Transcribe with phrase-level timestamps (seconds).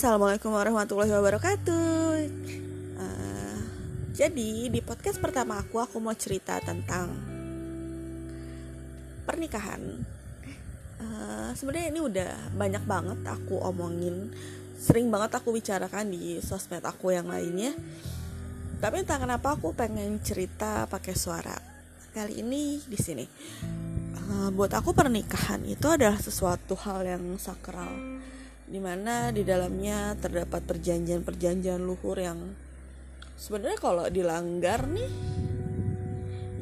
[0.00, 2.24] Assalamualaikum warahmatullahi wabarakatuh.
[2.96, 3.60] Uh,
[4.16, 7.12] jadi di podcast pertama aku aku mau cerita tentang
[9.28, 10.00] pernikahan.
[10.96, 14.32] Uh, Sebenarnya ini udah banyak banget aku omongin,
[14.80, 17.76] sering banget aku bicarakan di sosmed aku yang lainnya.
[18.80, 21.60] Tapi entah kenapa aku pengen cerita pakai suara.
[22.16, 23.28] Kali ini di sini.
[24.16, 28.16] Uh, buat aku pernikahan itu adalah sesuatu hal yang sakral
[28.70, 32.54] di mana di dalamnya terdapat perjanjian-perjanjian luhur yang
[33.34, 35.10] sebenarnya kalau dilanggar nih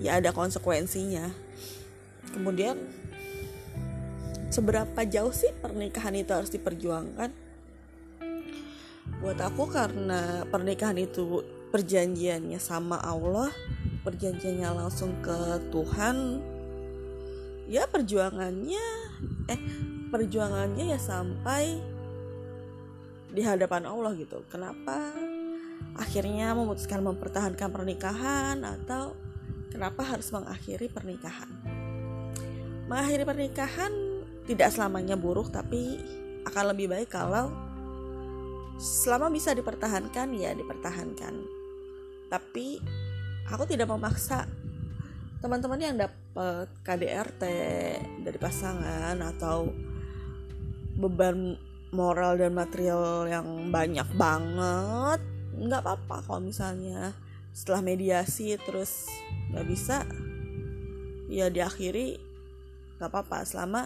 [0.00, 1.28] ya ada konsekuensinya.
[2.32, 2.80] Kemudian
[4.48, 7.30] seberapa jauh sih pernikahan itu harus diperjuangkan?
[9.20, 13.52] Buat aku karena pernikahan itu perjanjiannya sama Allah
[14.08, 16.40] perjanjiannya langsung ke Tuhan
[17.68, 18.86] ya perjuangannya
[19.52, 19.60] eh
[20.08, 21.76] perjuangannya ya sampai
[23.38, 24.42] di hadapan Allah gitu.
[24.50, 25.14] Kenapa
[25.94, 29.14] akhirnya memutuskan mempertahankan pernikahan atau
[29.70, 31.46] kenapa harus mengakhiri pernikahan?
[32.90, 33.94] Mengakhiri pernikahan
[34.50, 36.02] tidak selamanya buruk tapi
[36.50, 37.54] akan lebih baik kalau
[38.82, 41.34] selama bisa dipertahankan ya dipertahankan.
[42.26, 42.82] Tapi
[43.46, 44.50] aku tidak memaksa.
[45.38, 47.42] Teman-teman yang dapat KDRT
[48.26, 49.70] dari pasangan atau
[50.98, 55.20] beban moral dan material yang banyak banget
[55.58, 57.16] nggak apa-apa kalau misalnya.
[57.52, 59.10] Setelah mediasi terus
[59.50, 60.06] nggak bisa
[61.26, 62.20] ya diakhiri
[62.98, 63.42] nggak apa-apa.
[63.42, 63.82] Selama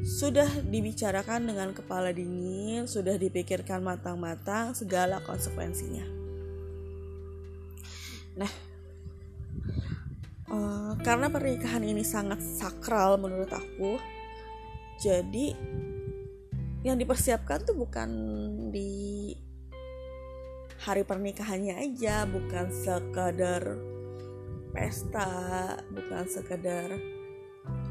[0.00, 6.04] sudah dibicarakan dengan kepala dingin sudah dipikirkan matang-matang segala konsekuensinya.
[8.36, 8.52] Nah
[10.50, 13.96] uh, karena pernikahan ini sangat sakral menurut aku
[15.00, 15.56] jadi
[16.80, 18.08] yang dipersiapkan tuh bukan
[18.72, 19.32] di
[20.80, 23.76] hari pernikahannya aja bukan sekadar
[24.72, 25.28] pesta
[25.92, 26.88] bukan sekadar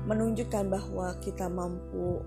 [0.09, 2.17] menunjukkan bahwa kita mampu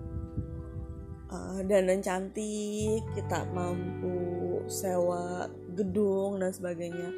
[1.35, 7.11] uh, dandan cantik kita mampu sewa gedung dan sebagainya.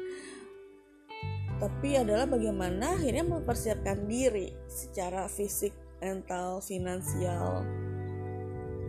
[1.55, 5.71] Tapi adalah bagaimana akhirnya mempersiapkan diri secara fisik
[6.03, 7.63] mental finansial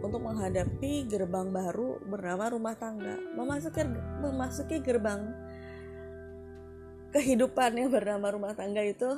[0.00, 3.16] untuk menghadapi gerbang baru bernama rumah tangga.
[3.36, 3.82] Memasuki
[4.20, 5.32] memasuki gerbang
[7.16, 9.08] kehidupan yang bernama rumah tangga itu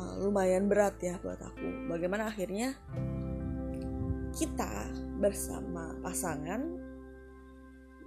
[0.00, 1.90] uh, lumayan berat ya buat aku.
[1.92, 2.72] Bagaimana akhirnya
[4.32, 4.88] kita
[5.20, 6.62] bersama pasangan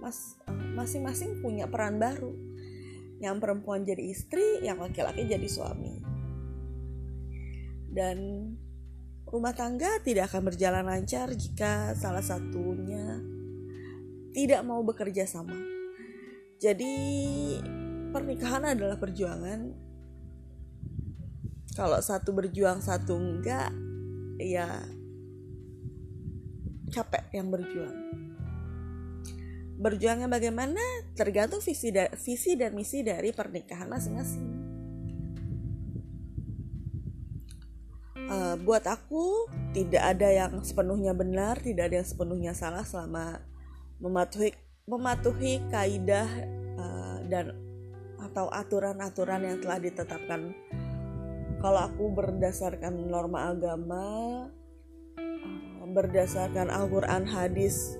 [0.02, 0.34] mas
[0.74, 2.34] masing-masing punya peran baru.
[3.22, 6.02] Yang perempuan jadi istri yang laki-laki jadi suami.
[7.94, 8.18] Dan
[9.34, 13.18] Rumah tangga tidak akan berjalan lancar jika salah satunya
[14.30, 15.58] tidak mau bekerja sama.
[16.62, 16.94] Jadi,
[18.14, 19.74] pernikahan adalah perjuangan.
[21.74, 23.74] Kalau satu berjuang, satu enggak,
[24.38, 24.86] ya
[26.94, 27.98] capek yang berjuang.
[29.82, 30.78] Berjuangnya bagaimana
[31.18, 34.53] tergantung visi, da visi dan misi dari pernikahan masing-masing.
[38.30, 43.42] Uh, buat aku tidak ada yang sepenuhnya benar tidak ada yang sepenuhnya salah selama
[44.00, 44.52] mematuhi
[44.84, 46.28] mematuhi kaidah
[46.76, 47.56] uh, dan
[48.20, 50.52] atau aturan-aturan yang telah ditetapkan.
[51.60, 54.04] Kalau aku berdasarkan norma agama
[55.16, 57.96] uh, berdasarkan Al-Quran hadis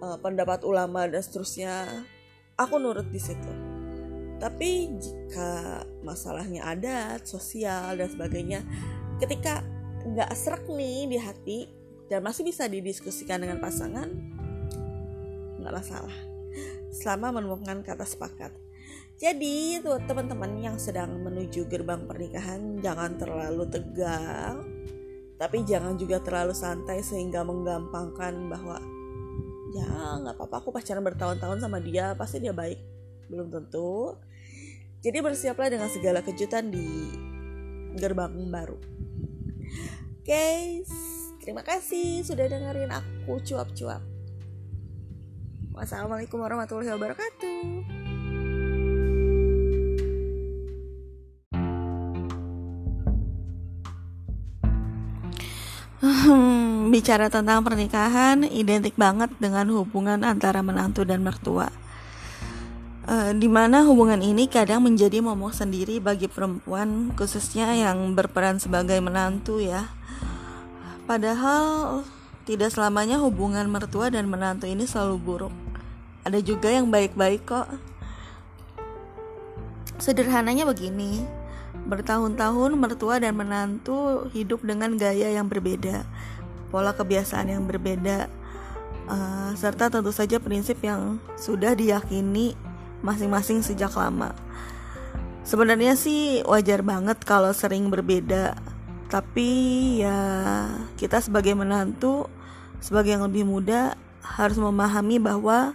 [0.00, 1.84] pendapat ulama dan seterusnya
[2.56, 3.52] aku nurut di situ.
[4.40, 8.64] Tapi jika masalahnya adat sosial dan sebagainya
[9.20, 9.60] ketika
[10.00, 11.58] nggak serak nih di hati
[12.08, 14.08] dan masih bisa didiskusikan dengan pasangan
[15.60, 16.16] nggak masalah.
[16.90, 18.50] Selama menemukan kata sepakat.
[19.20, 24.64] Jadi tuh teman-teman yang sedang menuju gerbang pernikahan jangan terlalu tegang
[25.36, 28.76] tapi jangan juga terlalu santai sehingga menggampangkan bahwa
[29.72, 29.88] ya
[30.20, 32.80] nggak apa-apa aku pacaran bertahun-tahun sama dia pasti dia baik.
[33.28, 34.16] Belum tentu.
[35.00, 37.08] Jadi bersiaplah dengan segala kejutan di
[37.96, 38.99] gerbang baru
[40.22, 40.90] Guys,
[41.42, 44.04] terima kasih sudah dengerin aku cuap-cuap.
[45.74, 48.00] Wassalamualaikum warahmatullahi wabarakatuh.
[56.00, 61.68] Hmm, bicara tentang pernikahan identik banget dengan hubungan antara menantu dan mertua.
[63.10, 69.02] Uh, di mana hubungan ini kadang menjadi momok sendiri bagi perempuan khususnya yang berperan sebagai
[69.02, 69.90] menantu ya
[71.10, 72.06] Padahal
[72.46, 75.54] tidak selamanya hubungan mertua dan menantu ini selalu buruk.
[76.22, 77.66] Ada juga yang baik-baik kok.
[79.98, 81.26] Sederhananya begini,
[81.90, 86.06] bertahun-tahun mertua dan menantu hidup dengan gaya yang berbeda,
[86.70, 88.30] pola kebiasaan yang berbeda,
[89.10, 92.54] uh, serta tentu saja prinsip yang sudah diyakini
[93.00, 94.32] masing-masing sejak lama.
[95.44, 98.54] Sebenarnya sih wajar banget kalau sering berbeda,
[99.10, 99.50] tapi
[100.04, 100.68] ya
[101.00, 102.28] kita sebagai menantu,
[102.78, 105.74] sebagai yang lebih muda harus memahami bahwa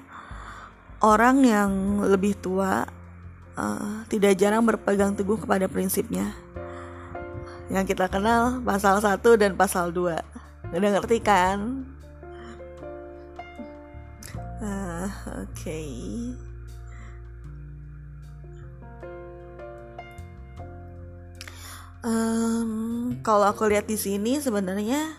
[1.04, 1.72] orang yang
[2.06, 2.88] lebih tua
[3.60, 6.32] uh, tidak jarang berpegang teguh kepada prinsipnya
[7.70, 11.86] yang kita kenal pasal 1 dan pasal 2 udah ngerti kan
[14.62, 15.10] uh,
[15.42, 16.45] oke okay.
[22.06, 22.70] Um,
[23.26, 25.18] kalau aku lihat di sini sebenarnya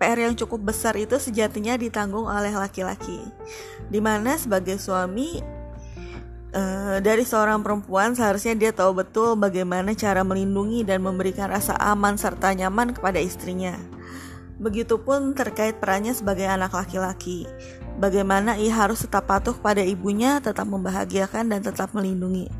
[0.00, 3.22] PR yang cukup besar itu sejatinya ditanggung oleh laki-laki,
[3.92, 5.60] di mana sebagai suami
[6.52, 12.20] Uh, dari seorang perempuan seharusnya dia tahu betul bagaimana cara melindungi dan memberikan rasa aman
[12.20, 13.72] serta nyaman kepada istrinya.
[14.60, 17.48] Begitupun terkait perannya sebagai anak laki-laki.
[17.96, 22.52] Bagaimana ia harus tetap patuh pada ibunya, tetap membahagiakan dan tetap melindungi.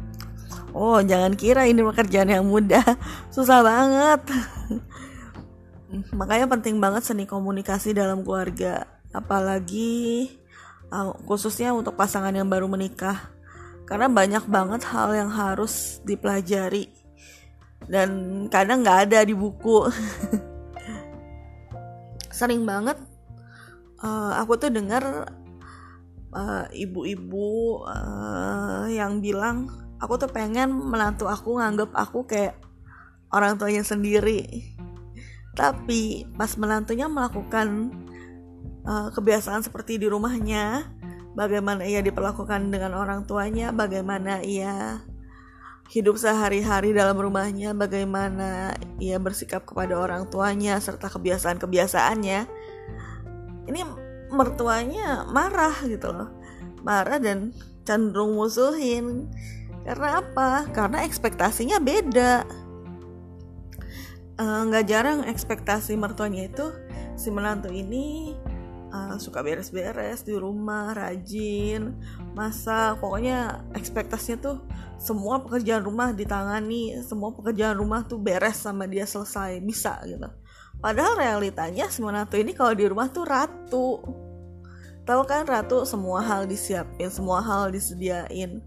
[0.73, 2.85] Oh, jangan kira ini pekerjaan yang mudah.
[3.29, 4.25] Susah banget.
[6.17, 10.33] Makanya penting banget seni komunikasi dalam keluarga, apalagi
[10.93, 13.33] uh, khususnya untuk pasangan yang baru menikah
[13.89, 16.89] karena banyak banget hal yang harus dipelajari
[17.91, 19.91] dan kadang nggak ada di buku
[22.39, 22.97] sering banget
[24.01, 25.29] uh, aku tuh dengar
[26.31, 32.59] uh, ibu-ibu uh, yang bilang aku tuh pengen menantu aku nganggep aku kayak
[33.31, 34.75] orang tuanya sendiri
[35.55, 37.95] tapi pas menantunya melakukan
[38.83, 40.91] uh, kebiasaan seperti di rumahnya
[41.33, 45.01] bagaimana ia diperlakukan dengan orang tuanya, bagaimana ia
[45.93, 52.41] hidup sehari-hari dalam rumahnya, bagaimana ia bersikap kepada orang tuanya serta kebiasaan-kebiasaannya.
[53.69, 53.81] Ini
[54.33, 56.31] mertuanya marah gitu loh.
[56.81, 57.53] Marah dan
[57.85, 59.29] cenderung musuhin.
[59.83, 60.71] Karena apa?
[60.71, 62.47] Karena ekspektasinya beda.
[64.43, 66.67] Eh, nggak uh, jarang ekspektasi mertuanya itu
[67.21, 68.33] si menantu ini
[68.93, 71.95] uh, suka beres-beres di rumah, rajin,
[72.33, 74.57] masak, pokoknya ekspektasinya tuh
[74.97, 80.31] semua pekerjaan rumah ditangani, semua pekerjaan rumah tuh beres sama dia selesai, bisa gitu.
[80.79, 84.03] Padahal realitanya si menantu ini kalau di rumah tuh ratu.
[85.03, 88.63] Tahu kan ratu semua hal disiapin, semua hal disediain.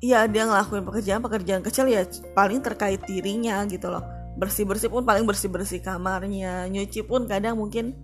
[0.00, 4.00] Iya dia ngelakuin pekerjaan-pekerjaan kecil ya paling terkait dirinya gitu loh.
[4.40, 8.00] Bersih-bersih pun paling bersih-bersih kamarnya, nyuci pun kadang mungkin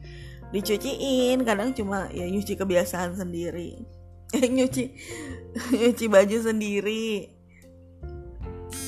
[0.52, 3.80] dicuciin kadang cuma ya nyuci kebiasaan sendiri.
[4.36, 4.92] Nyuci
[5.72, 7.32] nyuci baju sendiri.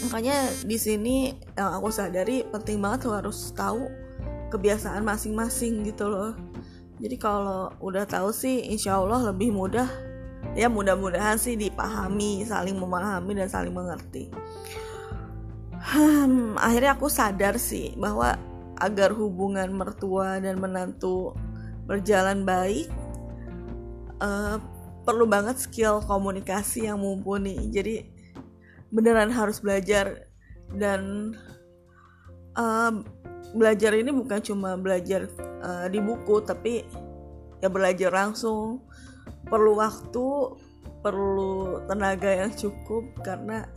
[0.05, 3.89] Makanya di sini yang aku sadari penting banget lo harus tahu
[4.53, 6.37] kebiasaan masing-masing gitu loh.
[6.99, 9.87] Jadi kalau udah tahu sih insya Allah lebih mudah
[10.59, 14.27] ya mudah-mudahan sih dipahami saling memahami dan saling mengerti.
[15.79, 18.35] Hmm, akhirnya aku sadar sih bahwa
[18.83, 21.39] agar hubungan mertua dan menantu
[21.87, 22.91] berjalan baik
[24.19, 24.59] uh,
[25.07, 27.71] perlu banget skill komunikasi yang mumpuni.
[27.71, 28.03] Jadi
[28.91, 30.27] beneran harus belajar
[30.75, 31.33] dan
[32.59, 32.93] uh,
[33.55, 35.31] belajar ini bukan cuma belajar
[35.63, 36.83] uh, di buku tapi
[37.63, 38.83] ya belajar langsung
[39.49, 40.27] perlu waktu
[41.01, 43.69] perlu tenaga yang cukup karena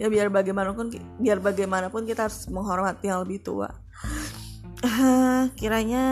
[0.00, 3.70] ya biar bagaimanapun biar bagaimanapun kita harus menghormati yang lebih tua
[5.60, 6.04] kiranya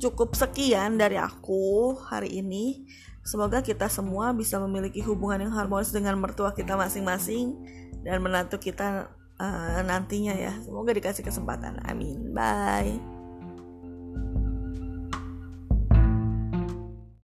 [0.00, 2.88] cukup sekian dari aku hari ini.
[3.20, 7.60] Semoga kita semua bisa memiliki hubungan yang harmonis dengan mertua kita masing-masing
[8.00, 10.56] dan menantu kita uh, nantinya ya.
[10.64, 11.84] Semoga dikasih kesempatan.
[11.84, 12.32] Amin.
[12.32, 13.19] Bye.